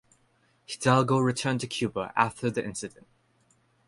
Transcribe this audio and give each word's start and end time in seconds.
Hidalgo 0.65 1.19
returned 1.19 1.61
to 1.61 1.67
Cuba 1.67 2.11
after 2.15 2.49
the 2.49 2.65
incident. 2.65 3.05